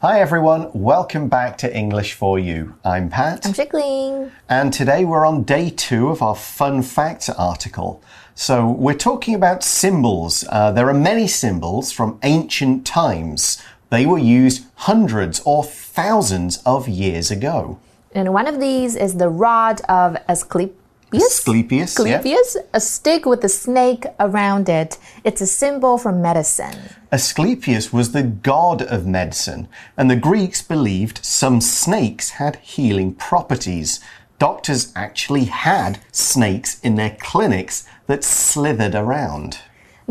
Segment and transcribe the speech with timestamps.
[0.00, 2.76] Hi everyone, welcome back to English for You.
[2.84, 3.44] I'm Pat.
[3.44, 4.30] I'm Jiggling.
[4.48, 8.00] And today we're on day two of our fun facts article.
[8.36, 10.44] So we're talking about symbols.
[10.50, 13.60] Uh, there are many symbols from ancient times.
[13.90, 17.80] They were used hundreds or thousands of years ago.
[18.12, 20.76] And one of these is the rod of Asclepius.
[21.14, 22.62] Asclepius, Asclepius, yeah.
[22.74, 24.98] a stick with a snake around it.
[25.24, 26.76] It's a symbol for medicine.
[27.10, 34.00] Asclepius was the god of medicine, and the Greeks believed some snakes had healing properties.
[34.38, 39.58] Doctors actually had snakes in their clinics that slithered around.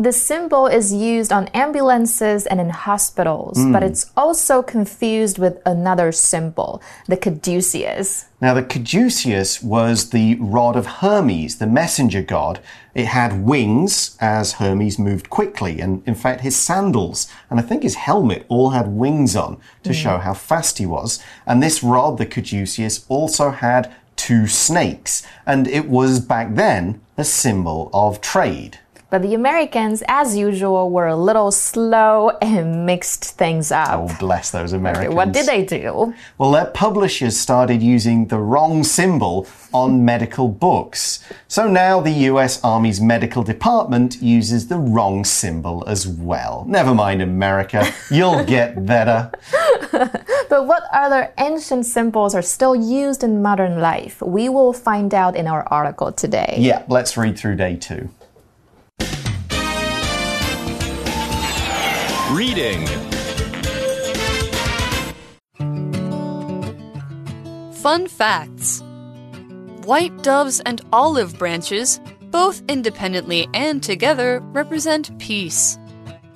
[0.00, 3.72] The symbol is used on ambulances and in hospitals, mm.
[3.72, 8.26] but it's also confused with another symbol, the caduceus.
[8.40, 12.60] Now, the caduceus was the rod of Hermes, the messenger god.
[12.94, 17.82] It had wings as Hermes moved quickly, and in fact, his sandals and I think
[17.82, 19.94] his helmet all had wings on to mm.
[19.94, 21.20] show how fast he was.
[21.44, 27.24] And this rod, the caduceus, also had two snakes, and it was back then a
[27.24, 28.78] symbol of trade.
[29.10, 33.88] But the Americans, as usual, were a little slow and mixed things up.
[33.90, 35.06] Oh, bless those Americans.
[35.06, 36.14] Okay, what did they do?
[36.36, 41.24] Well, their publishers started using the wrong symbol on medical books.
[41.46, 46.64] So now the US Army's medical department uses the wrong symbol as well.
[46.68, 49.30] Never mind, America, you'll get better.
[49.90, 54.20] but what other ancient symbols are still used in modern life?
[54.20, 56.56] We will find out in our article today.
[56.58, 58.10] Yeah, let's read through day two.
[62.48, 62.86] Reading
[67.82, 68.82] Fun facts
[69.84, 75.78] White doves and olive branches, both independently and together, represent peace.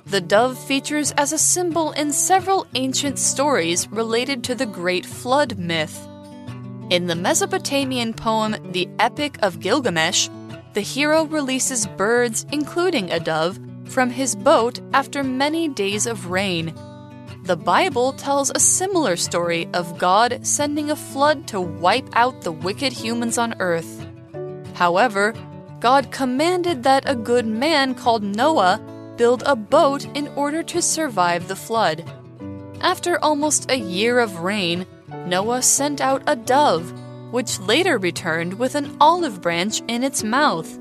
[0.05, 5.57] The dove features as a symbol in several ancient stories related to the Great Flood
[5.57, 6.07] myth.
[6.91, 10.29] In the Mesopotamian poem The Epic of Gilgamesh,
[10.73, 13.57] the hero releases birds, including a dove,
[13.93, 16.73] from his boat after many days of rain.
[17.43, 22.51] The Bible tells a similar story of God sending a flood to wipe out the
[22.51, 24.05] wicked humans on earth.
[24.73, 25.35] However,
[25.79, 28.81] God commanded that a good man called Noah
[29.15, 32.03] build a boat in order to survive the flood.
[32.81, 34.87] After almost a year of rain,
[35.27, 36.91] Noah sent out a dove,
[37.31, 40.79] which later returned with an olive branch in its mouth.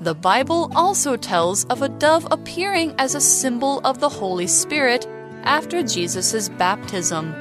[0.00, 5.08] The Bible also tells of a dove appearing as a symbol of the Holy Spirit
[5.42, 7.34] after Jesus' baptism.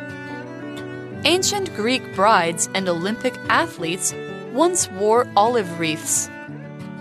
[1.23, 4.11] Ancient Greek brides and Olympic athletes
[4.53, 6.31] once wore olive wreaths.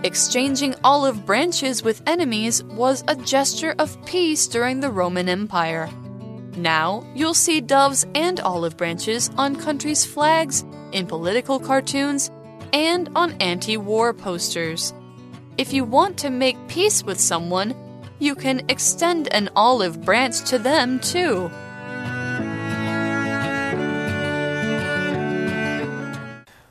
[0.03, 5.89] Exchanging olive branches with enemies was a gesture of peace during the Roman Empire.
[6.55, 12.29] Now, you'll see doves and olive branches on countries' flags, in political cartoons,
[12.73, 14.93] and on anti war posters.
[15.57, 17.73] If you want to make peace with someone,
[18.19, 21.49] you can extend an olive branch to them too.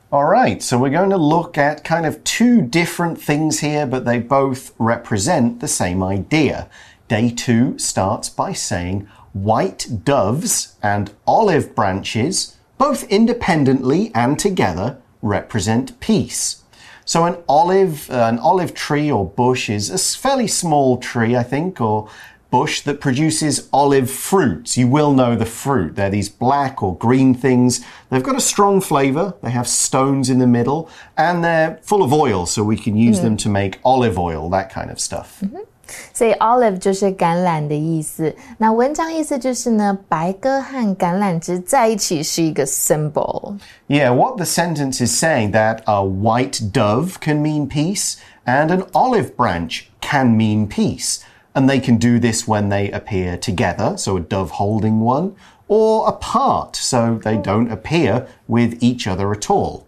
[0.09, 4.05] All right, so we're going to look at kind of two different things here, but
[4.05, 6.69] they both represent the same idea.
[7.09, 15.99] Day two starts by saying white doves and olive branches, both independently and together, represent
[15.99, 16.63] peace.
[17.07, 21.43] So an olive, uh, an olive tree or bush is a fairly small tree, I
[21.43, 22.09] think, or
[22.51, 24.77] bush that produces olive fruits.
[24.77, 25.95] You will know the fruit.
[25.95, 27.79] They're these black or green things.
[28.09, 29.35] They've got a strong flavor.
[29.41, 33.19] They have stones in the middle and they're full of oil, so we can use
[33.19, 33.21] mm.
[33.21, 35.41] them to make olive oil, that kind of stuff.
[35.41, 35.76] Mm -hmm.
[36.14, 38.34] 所以 olive 就是橄榄的意思。
[38.58, 48.14] 那文章意思就是呢，白鸽和橄榄枝在一起是一个 symbol。Yeah, what the sentence is saying that a white dove can mean peace
[48.46, 51.18] and an olive branch can mean peace.
[51.54, 55.32] And they can do this when they appear together, so a dove holding one,
[55.68, 59.84] or apart, so they don't appear with each other at all.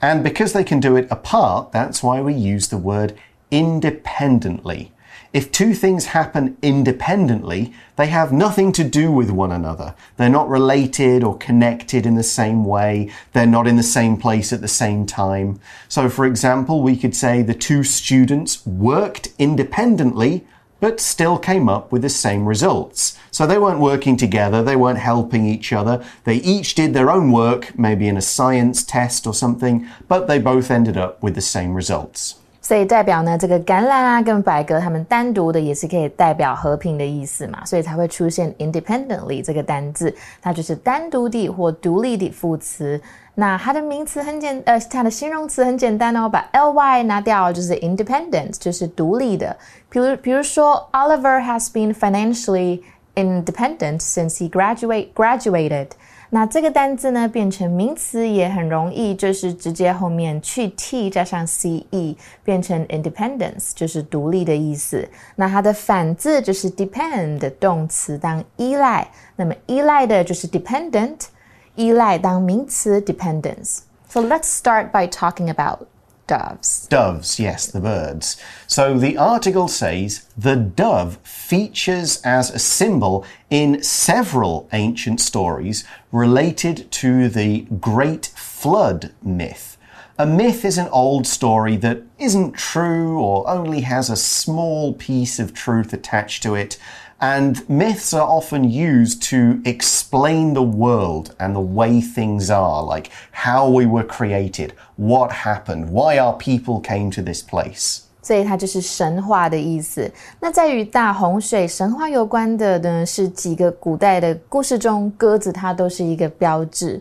[0.00, 3.14] And because they can do it apart, that's why we use the word
[3.50, 4.91] independently.
[5.33, 9.95] If two things happen independently, they have nothing to do with one another.
[10.15, 13.11] They're not related or connected in the same way.
[13.31, 15.59] They're not in the same place at the same time.
[15.89, 20.45] So, for example, we could say the two students worked independently,
[20.79, 23.17] but still came up with the same results.
[23.31, 26.05] So they weren't working together, they weren't helping each other.
[26.25, 30.37] They each did their own work, maybe in a science test or something, but they
[30.37, 32.35] both ended up with the same results.
[32.63, 42.99] 所以代表呢，这个橄榄啊跟百合，它们单独的也是可以代表和平的意思嘛，所以才会出现 independently 这个单字，它就是单独的或独立的副词。
[43.35, 49.53] 那它的名词很简，呃，它的形容词很简单哦，把 ly 拿掉就是 independent，就是独立的。
[49.89, 52.81] 比如，比如说，Oliver has been financially
[53.15, 55.87] independent since he graduate graduated。
[56.35, 65.07] 那这个单字呢，变成名词也很容易，就是直接后面去 t 加上 ce，变成 independence，就是独立的意思。
[65.35, 71.27] 那它的反字就是 depend 动词当依赖，那么依赖的就是 dependent，
[71.75, 73.81] 依赖当名词 dependence。
[74.09, 75.81] So let's start by talking about
[76.27, 76.87] doves.
[76.87, 78.37] Doves, yes, the birds.
[78.67, 86.91] So the article says the dove features as a symbol in several ancient stories related
[86.91, 89.77] to the Great Flood myth.
[90.17, 95.39] A myth is an old story that isn't true or only has a small piece
[95.39, 96.77] of truth attached to it
[97.22, 103.10] and myths are often used to explain the world and the way things are, like
[103.32, 108.02] how we were created, what happened, why our people came to this place.
[108.20, 110.10] 所以它就是神话的意思。
[110.38, 117.00] 那在与大洪水神话有关的呢，是几个古代的故事中，鸽子它都是一个标志。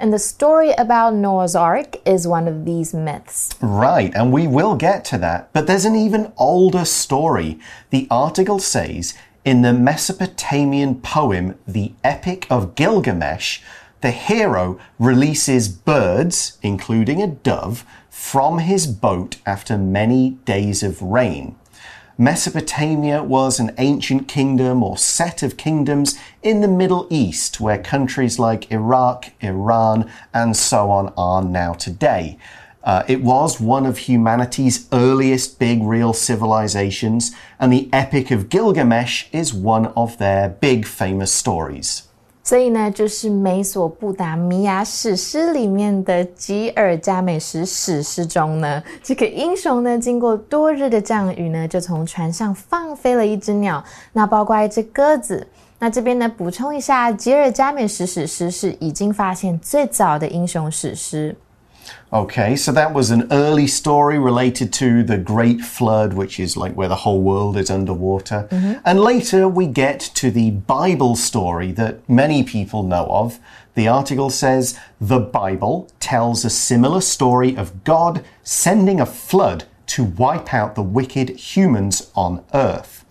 [0.00, 3.48] And the story about Noah's Ark is one of these myths.
[3.60, 5.46] Right, and we will get to that.
[5.52, 7.58] But there's an even older story.
[7.90, 9.14] The article says
[9.45, 13.59] in the Mesopotamian poem, the Epic of Gilgamesh,
[14.01, 21.55] the hero releases birds, including a dove, from his boat after many days of rain.
[22.17, 28.37] Mesopotamia was an ancient kingdom or set of kingdoms in the Middle East, where countries
[28.37, 32.37] like Iraq, Iran, and so on are now today.
[32.84, 39.24] Uh, it was one of humanity's earliest big real civilizations, and the Epic of Gilgamesh
[39.32, 42.02] is one of their big famous stories.
[42.44, 55.46] 所以呢，就是美索不达米亚史诗里面的吉尔加美什史诗中呢，这个英雄呢，经过多日的降雨呢，就从船上放飞了一只鸟，那包括一只鸽子。
[55.78, 61.36] 那这边呢，补充一下，吉尔加美什史诗是已经发现最早的英雄史诗。
[62.11, 66.73] Okay, so that was an early story related to the Great Flood, which is like
[66.73, 68.47] where the whole world is underwater.
[68.51, 68.79] Mm -hmm.
[68.83, 73.39] And later we get to the Bible story that many people know of.
[73.75, 79.63] The article says the Bible tells a similar story of God sending a flood
[79.95, 83.03] to wipe out the wicked humans on earth.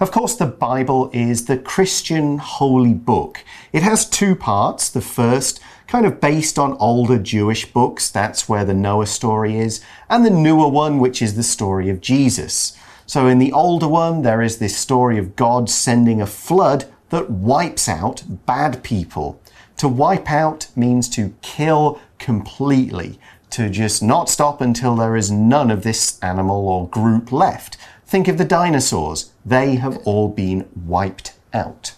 [0.00, 3.44] Of course, the Bible is the Christian holy book.
[3.72, 4.88] It has two parts.
[4.88, 8.10] The first, kind of based on older Jewish books.
[8.10, 9.82] That's where the Noah story is.
[10.08, 12.78] And the newer one, which is the story of Jesus.
[13.06, 17.30] So in the older one, there is this story of God sending a flood that
[17.30, 19.40] wipes out bad people.
[19.78, 23.18] To wipe out means to kill completely,
[23.50, 27.78] to just not stop until there is none of this animal or group left.
[28.04, 29.32] Think of the dinosaurs.
[29.44, 31.94] They have all been wiped out.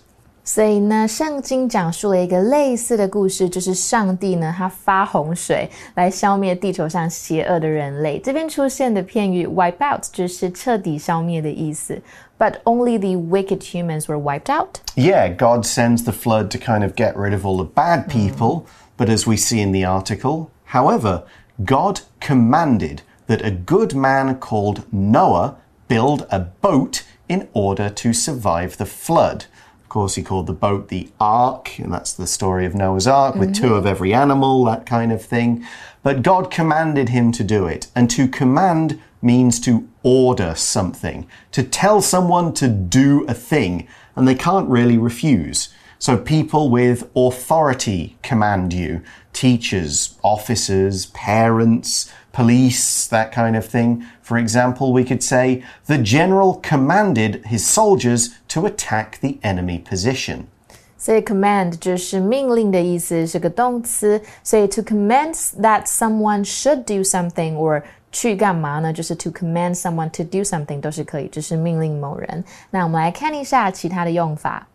[0.50, 8.20] 所以呢，圣经讲述了一个类似的故事，就是上帝呢，他发洪水来消灭地球上邪恶的人类。
[8.20, 12.00] 这边出现的片语 wipe out 就是彻底消灭的意思。
[12.38, 14.82] But only the wicked humans were wiped out.
[14.96, 18.65] Yeah, God sends the flood to kind of get rid of all the bad people.
[18.98, 21.24] But as we see in the article, however,
[21.65, 25.56] God commanded that a good man called Noah
[25.88, 29.46] build a boat in order to survive the flood
[29.90, 33.50] course, he called the boat the Ark, and that's the story of Noah's Ark with
[33.50, 33.68] mm -hmm.
[33.68, 35.64] two of every animal, that kind of thing.
[36.02, 37.90] But God commanded him to do it.
[37.94, 44.26] And to command means to order something, to tell someone to do a thing, and
[44.26, 45.68] they can't really refuse.
[45.99, 49.00] So people with authority command you
[49.32, 54.04] teachers, officers, parents, police, that kind of thing.
[54.30, 60.46] For example, we could say the general commanded his soldiers to attack the enemy position.
[60.98, 64.20] 所以 command 就是命令的意思，是个动词。
[64.44, 68.92] 所以 to command that someone should do something or 去干嘛呢？
[68.92, 72.44] 就是 to command someone to do something 都是可以，就是命令某人。
[72.72, 74.68] 那我们来看一下其他的用法。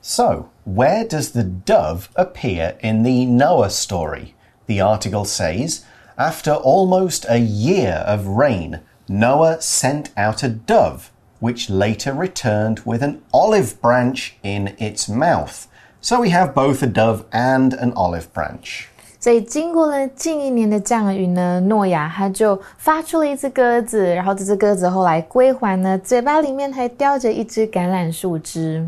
[0.00, 4.34] So, where does the dove appear in the Noah story?
[4.66, 5.82] The article says,
[6.16, 13.02] after almost a year of rain, Noah sent out a dove, which later returned with
[13.02, 15.66] an olive branch in its mouth.
[16.00, 18.86] So we have both a dove and an olive branch.
[19.20, 28.84] 所以经过了近一年的降雨呢，诺亚他就发出了一只鸽子，然后这只鸽子后来归还呢，嘴巴里面还叼着一只橄榄树枝。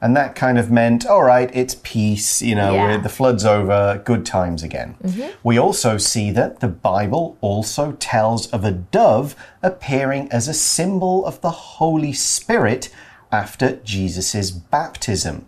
[0.00, 2.96] And that kind of meant, all right, it's peace, you know, Yeah.
[2.98, 4.96] the flood's over, good times again.
[5.02, 5.30] Mm-hmm.
[5.42, 11.24] We also see that the Bible also tells of a dove appearing as a symbol
[11.24, 12.90] of the Holy Spirit
[13.32, 15.46] after Jesus' baptism.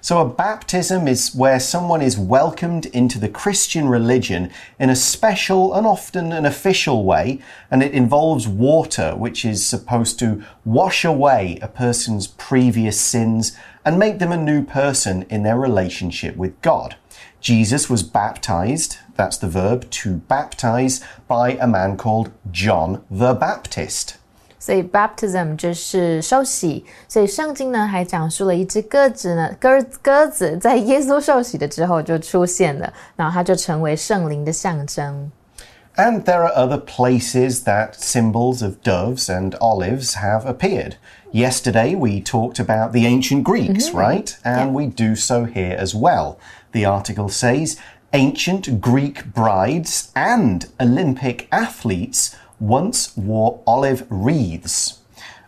[0.00, 5.72] So, a baptism is where someone is welcomed into the Christian religion in a special
[5.72, 11.58] and often an official way, and it involves water, which is supposed to wash away
[11.62, 16.95] a person's previous sins and make them a new person in their relationship with God.
[17.41, 24.15] Jesus was baptized, that's the verb, to baptize, by a man called John the Baptist.
[24.61, 35.31] 所以 baptism 就是受洗，所以圣经呢还讲述了一只鸽子呢，鸽鸽子在耶稣受洗的之后就出现了，然后它就成为圣灵的象征。
[35.96, 40.96] And there are other places that symbols of doves and olives have appeared.
[41.30, 43.98] Yesterday we talked about the ancient Greeks, mm-hmm.
[43.98, 44.36] right?
[44.44, 46.38] And we do so here as well.
[46.72, 47.78] The article says
[48.12, 55.00] ancient Greek brides and Olympic athletes once wore olive wreaths.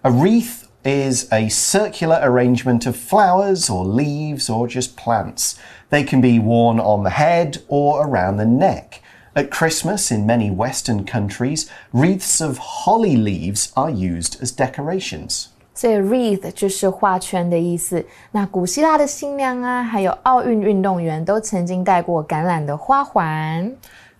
[0.05, 5.59] A wreath is a circular arrangement of flowers or leaves or just plants.
[5.91, 9.03] They can be worn on the head or around the neck.
[9.36, 15.46] At Christmas, in many Western countries, wreaths of holly leaves are used as decorations.
[15.74, 18.06] 所以 wreath 就是画圈的意思。
[18.32, 23.72] 那古希腊的新娘啊，还有奥运运动员都曾经戴过橄榄的花环。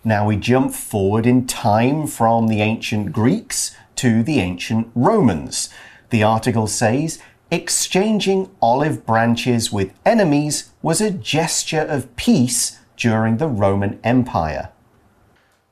[0.02, 5.66] Now we jump forward in time from the ancient Greeks to the ancient Romans.
[6.08, 7.18] The article says
[7.50, 14.70] exchanging olive branches with enemies was a gesture of peace during the Roman Empire.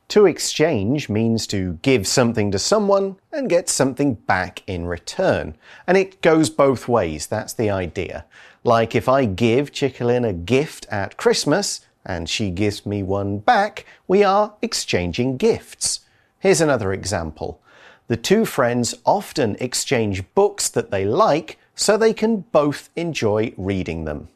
[0.10, 5.58] To exchange means to give something to someone and get something back in return.
[5.88, 8.26] And it goes both ways, that's the idea.
[8.64, 13.86] Like if I give Chickalin a gift at Christmas and she gives me one back,
[14.08, 16.02] we are exchanging gifts.
[16.40, 17.60] Here's another example.
[18.08, 24.06] The two friends often exchange books that they like so they can both enjoy reading
[24.06, 24.30] them.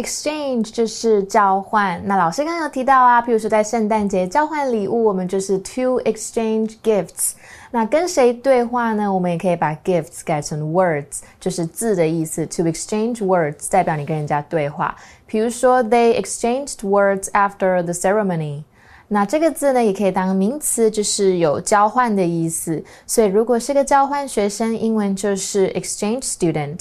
[0.00, 2.00] Exchange 就是交换。
[2.04, 7.32] 那老师刚刚有提到啊，譬如说在圣诞节交换礼物，我们就是 to exchange gifts。
[7.70, 9.12] 那跟谁对话呢？
[9.12, 12.44] 我们也可以把 gifts 改成 words，就是字的意思。
[12.46, 14.96] to exchange words 代表你跟人家对话。
[15.26, 18.64] 比如说，they exchanged words after the ceremony。
[19.06, 22.82] 那这个字呢，也可以当名词，就是有交换的意思。
[23.06, 26.80] 所以如果是个交换学生，英文就是 exchange student。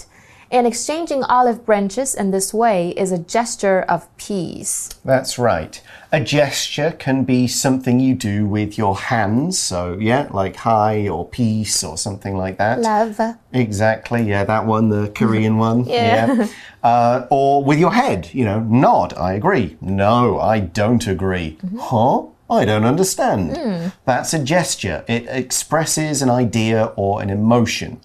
[0.51, 4.89] And exchanging olive branches in this way is a gesture of peace.
[5.05, 5.79] That's right.
[6.11, 9.59] A gesture can be something you do with your hands.
[9.59, 12.81] So, yeah, like hi or peace or something like that.
[12.81, 13.19] Love.
[13.53, 14.23] Exactly.
[14.23, 15.85] Yeah, that one, the Korean one.
[15.85, 16.47] Yeah.
[16.81, 19.13] Uh, or with your head, you know, nod.
[19.13, 19.77] I agree.
[19.81, 21.59] No, I don't agree.
[21.77, 22.23] Huh?
[22.49, 23.91] I don't understand.
[24.05, 25.05] That's a gesture.
[25.07, 28.01] It expresses an idea or an emotion.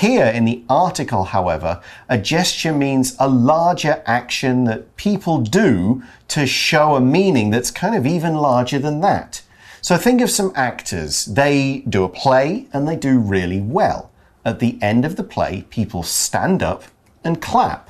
[0.00, 6.46] Here in the article, however, a gesture means a larger action that people do to
[6.46, 9.40] show a meaning that's kind of even larger than that.
[9.80, 11.24] So think of some actors.
[11.24, 14.10] They do a play and they do really well.
[14.44, 16.84] At the end of the play, people stand up
[17.24, 17.88] and clap.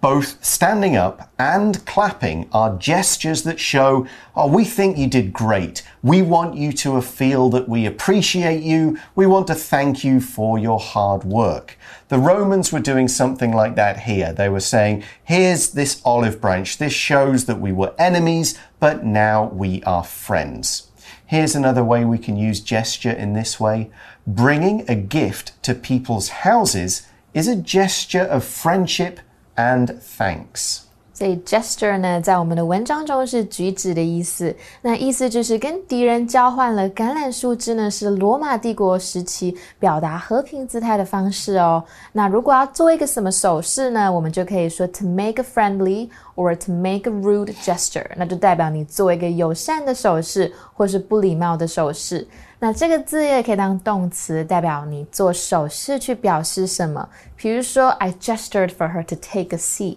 [0.00, 5.82] Both standing up and clapping are gestures that show, oh, we think you did great.
[6.04, 8.96] We want you to feel that we appreciate you.
[9.16, 11.76] We want to thank you for your hard work.
[12.08, 14.32] The Romans were doing something like that here.
[14.32, 16.78] They were saying, here's this olive branch.
[16.78, 20.92] This shows that we were enemies, but now we are friends.
[21.26, 23.90] Here's another way we can use gesture in this way.
[24.28, 29.18] Bringing a gift to people's houses is a gesture of friendship
[29.58, 30.87] and thanks.
[31.18, 34.54] 所以 gesture 呢，在我们的文章中是举止的意思。
[34.80, 41.82] 那意思就是跟敌人交换了橄榄树枝呢，是罗马帝国时期表达和平姿态的方式哦。
[42.12, 52.24] 那如果要做一个什么手势呢，我们就可以说 to make a friendly or to make a rude gesture，那就代表你做一个友善的手势或是不礼貌的手势。
[52.60, 57.08] 那这个字也可以当动词，代表你做手势去表示什么。
[57.34, 59.96] 比如说，I gestured for her to take a seat。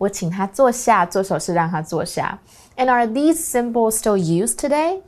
[0.00, 2.38] 我请他坐下，做手势让他坐下。
[2.76, 5.00] And are these symbols still used today?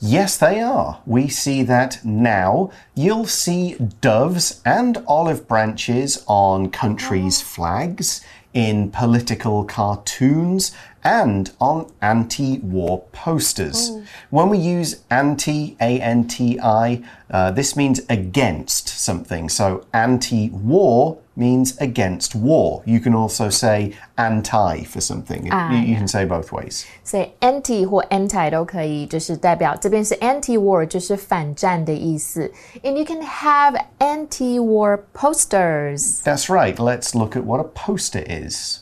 [0.00, 0.96] Yes, they are.
[1.04, 2.70] We see that now.
[2.94, 8.20] You'll see doves and olive branches on countries' flags,
[8.52, 10.70] in political cartoons,
[11.04, 13.90] and on anti war posters.
[13.90, 14.02] Oh.
[14.30, 19.48] When we use anti, A N T I, uh, this means against something.
[19.48, 22.82] So anti war means against war.
[22.84, 25.48] You can also say anti for something.
[25.50, 25.98] Ah, you, you yeah.
[25.98, 26.84] can say both ways.
[27.02, 32.52] So anti 或 anti 都可以，就是代表这边是 anti-war，就是反战的意思。
[32.82, 36.22] And you can have anti-war posters.
[36.24, 36.74] That's right.
[36.74, 38.80] Let's look at what a poster is.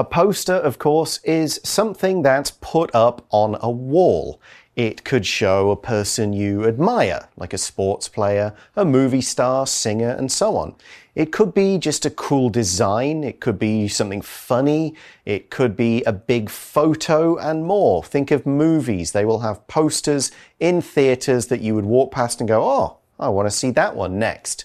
[0.00, 4.40] A poster, of course, is something that's put up on a wall.
[4.74, 10.08] It could show a person you admire, like a sports player, a movie star, singer,
[10.08, 10.74] and so on.
[11.14, 14.94] It could be just a cool design, it could be something funny,
[15.26, 18.02] it could be a big photo, and more.
[18.02, 22.48] Think of movies, they will have posters in theatres that you would walk past and
[22.48, 24.64] go, oh, I want to see that one next.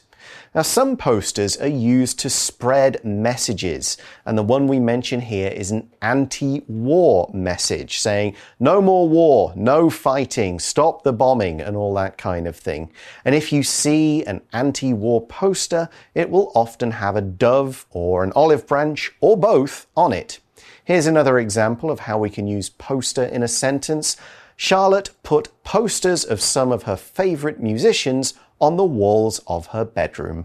[0.55, 5.69] Now, some posters are used to spread messages, and the one we mention here is
[5.69, 11.93] an anti war message saying, no more war, no fighting, stop the bombing, and all
[11.95, 12.89] that kind of thing.
[13.25, 18.24] And if you see an anti war poster, it will often have a dove or
[18.24, 20.39] an olive branch or both on it.
[20.85, 24.15] Here's another example of how we can use poster in a sentence.
[24.55, 30.45] Charlotte put posters of some of her favorite musicians on the walls of her bedroom.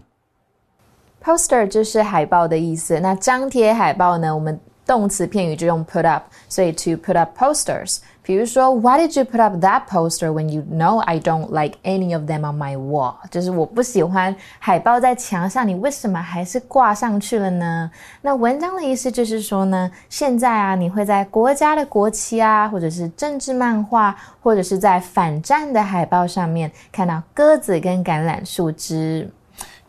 [1.22, 3.00] Poster 就是海报的意思。
[3.00, 4.34] 那张贴海报呢？
[4.34, 7.98] 我们动词片语就用 put up，所以 to put up posters。
[8.31, 12.23] 比如说，Why did you put up that poster when you know I don't like any of
[12.23, 13.15] them on my wall？
[13.29, 17.91] 就是我不喜欢海报在墙上，你为什么还是挂上去了呢？
[18.21, 29.29] 那文章的意思就是说呢，现在啊，你会在国家的国旗啊，或者是政治漫画，或者是在反战的海报上面看到鸽子跟橄榄树枝。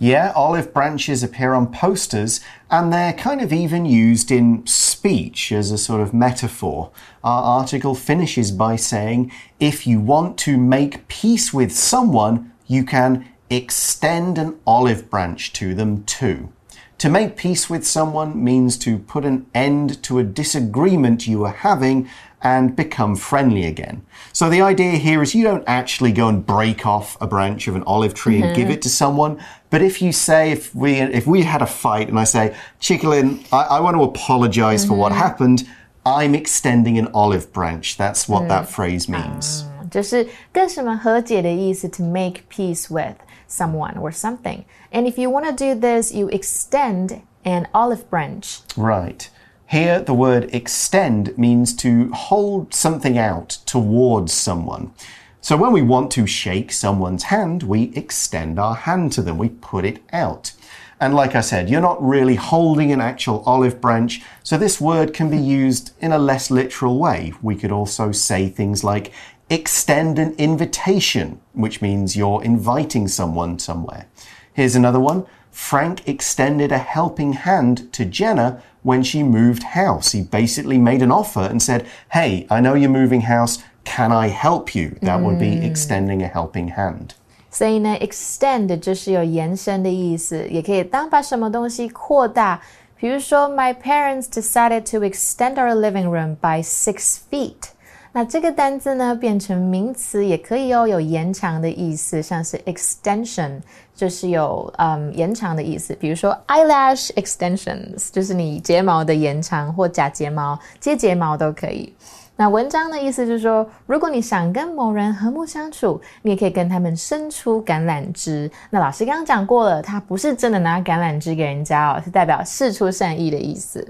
[0.03, 2.41] Yeah, olive branches appear on posters,
[2.73, 6.91] and they're kind of even used in speech as a sort of metaphor.
[7.23, 13.29] Our article finishes by saying if you want to make peace with someone, you can
[13.49, 16.53] extend an olive branch to them too.
[16.99, 21.53] To make peace with someone means to put an end to a disagreement you are
[21.53, 22.09] having
[22.42, 24.06] and become friendly again.
[24.32, 27.76] So the idea here is you don't actually go and break off a branch of
[27.76, 28.48] an olive tree mm -hmm.
[28.48, 28.74] and give mm-hmm.
[28.74, 29.38] it to someone.
[29.70, 33.40] But if you say, if we, if we had a fight and I say, Chicolin,
[33.52, 34.88] I, I want to apologize mm -hmm.
[34.88, 35.28] for what mm-hmm.
[35.28, 35.60] happened,
[36.06, 37.98] I'm extending an olive branch.
[37.98, 38.76] That's what that mm.
[38.76, 39.66] phrase means.
[39.92, 43.16] 就是跟什么和解的意思，to make peace with
[43.50, 44.64] someone or something.
[44.92, 48.60] And if you want to do this, you extend an olive branch.
[48.76, 49.30] Right.
[49.73, 54.93] Here, the word extend means to hold something out towards someone.
[55.41, 59.49] So when we want to shake someone's hand, we extend our hand to them, we
[59.49, 60.53] put it out.
[61.01, 65.15] And like I said, you're not really holding an actual olive branch, so this word
[65.15, 67.33] can be used in a less literal way.
[67.41, 69.11] We could also say things like
[69.49, 74.05] extend an invitation, which means you're inviting someone somewhere.
[74.53, 80.12] Here's another one Frank extended a helping hand to Jenna when she moved house.
[80.12, 83.60] He basically made an offer and said, Hey, I know you're moving house.
[83.84, 84.98] Can I help you?
[85.02, 85.64] That would be mm.
[85.64, 87.16] extending a helping hand.
[87.50, 92.62] 所以呢，extend 就是有延伸的意思，也可以当把什么东西扩大。
[93.00, 97.70] 比如说，My parents decided to extend our living room by six feet。
[98.15, 103.59] 那这个单字呢，变成名词也可以哦，有延长的意思，像是 extension
[103.95, 105.95] 就是有嗯延长的意思。
[105.95, 111.91] 比如说 eyelash extensions 就是你睫毛的延长，或假睫毛、接睫毛都可以。
[112.37, 118.51] 那文章的意思就是说，如果你想跟某人和睦相处，你也可以跟他们伸出橄榄枝。
[118.69, 123.87] 那老师刚刚讲过了，他不是真的拿橄榄枝给人家哦，是代表示出善意的意思。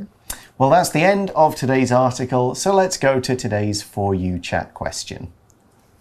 [0.58, 4.74] Well, that's the end of today's article, so let's go to today's For You Chat
[4.74, 5.32] question.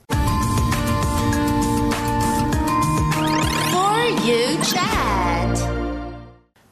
[0.09, 0.17] For
[4.25, 5.57] You Chat.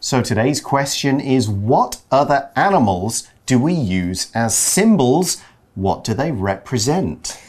[0.01, 5.41] So today's question is What other animals do we use as symbols?
[5.75, 7.41] What do they represent?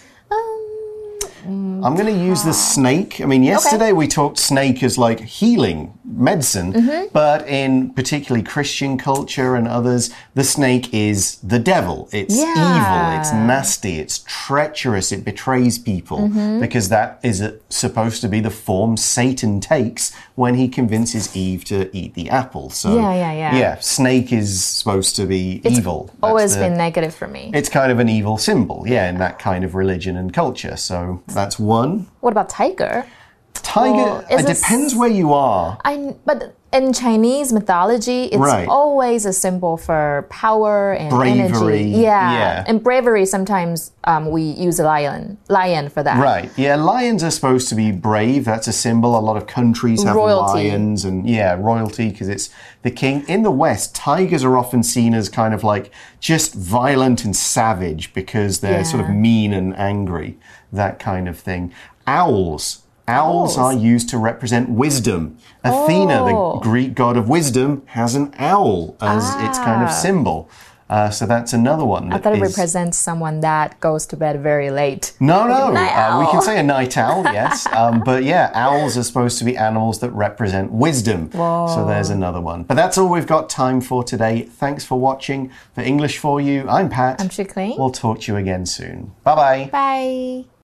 [1.43, 1.85] Mm.
[1.85, 2.53] I'm going to use the ah.
[2.53, 3.21] snake.
[3.21, 7.07] I mean, yesterday we talked snake as like healing medicine, mm-hmm.
[7.13, 12.09] but in particularly Christian culture and others, the snake is the devil.
[12.13, 12.53] It's Yeah.
[12.53, 16.61] evil, it's nasty, it's treacherous, it betrays people mm-hmm.
[16.61, 21.65] because that is a, supposed to be the form Satan takes when he convinces Eve
[21.67, 22.71] to eat the apple.
[22.71, 23.57] So, Yeah, yeah, yeah.
[23.57, 26.07] Yeah, snake is supposed to be evil.
[26.07, 27.51] That's Always the- been negative for me.
[27.55, 30.77] it's kind of an evil symbol, yeah, in that kind of religion and culture.
[30.77, 32.07] So that's one.
[32.21, 33.07] What about tiger?
[33.55, 35.79] Tiger, Well, it depends where you are.
[35.85, 38.69] I but in Chinese mythology, it's Right.
[38.69, 41.91] always a symbol for power and Bravery, energy.
[41.91, 42.33] Yeah.
[42.33, 42.65] yeah.
[42.67, 43.27] and bravery.
[43.27, 46.19] Sometimes um, we use a lion, lion for that.
[46.23, 48.45] Right, yeah, lions are supposed to be brave.
[48.45, 49.19] That's a symbol.
[49.19, 50.71] A lot of countries have Royalty.
[50.71, 52.51] lions and, yeah, royalty because it's
[52.83, 53.25] the king.
[53.29, 58.15] In the West, tigers are often seen as kind of like just violent and savage
[58.15, 60.39] because they're sort of mean and angry,
[60.73, 61.73] that kind of thing.
[62.07, 62.83] Owls.
[63.11, 63.59] Owls Owls.
[63.59, 65.37] are used to represent wisdom.
[65.65, 66.59] Athena, the Oh.
[66.63, 69.93] Greek god of wisdom, has an owl as its kind of Ah.
[69.93, 70.49] symbol.
[70.89, 72.07] Uh, so that's another one.
[72.13, 75.13] I that thought it is- represents someone that goes to bed very late.
[75.21, 75.73] no, no.
[75.77, 77.65] Uh, we can say a night owl, yes.
[77.73, 81.31] Um, but yeah, owls are supposed to be animals that represent wisdom.
[81.33, 82.65] So there's another one.
[82.65, 84.49] But that's all we've got time for today.
[84.51, 85.51] Thanks for watching.
[85.77, 87.21] For English for You, I'm Pat.
[87.21, 87.77] I'm Shikling.
[87.79, 89.13] We'll talk to you again soon.
[89.23, 89.69] Bye bye.
[89.71, 90.60] Bye.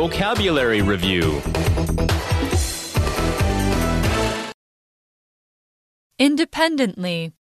[0.00, 1.42] Vocabulary Review
[6.18, 7.34] Independently.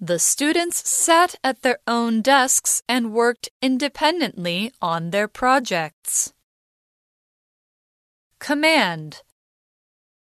[0.00, 6.32] The students sat at their own desks and worked independently on their projects.
[8.40, 9.22] Command.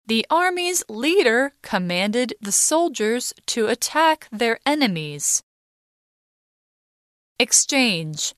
[0.06, 5.42] The army's leader commanded the soldiers to attack their enemies.
[7.40, 8.36] Exchange.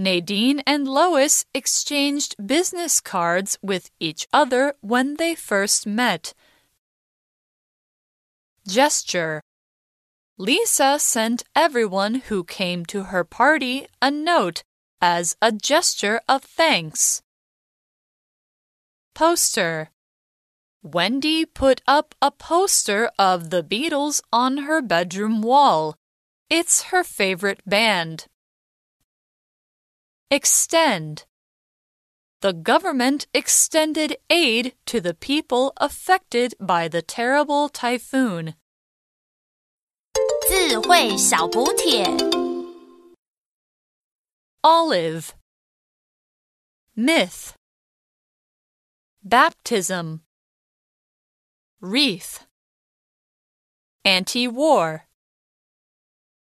[0.00, 6.32] Nadine and Lois exchanged business cards with each other when they first met.
[8.66, 9.42] Gesture.
[10.38, 14.62] Lisa sent everyone who came to her party a note
[15.02, 17.20] as a gesture of thanks.
[19.14, 19.90] Poster.
[20.82, 25.94] Wendy put up a poster of the Beatles on her bedroom wall.
[26.48, 28.29] It's her favorite band.
[30.31, 31.25] Extend.
[32.41, 38.55] The government extended aid to the people affected by the terrible typhoon.
[40.47, 42.05] 智慧小补帖。
[44.61, 45.33] Olive.
[46.95, 47.53] Myth.
[49.23, 50.21] Baptism.
[51.81, 52.45] Wreath.
[54.03, 55.07] Anti war.